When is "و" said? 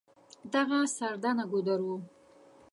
1.85-1.87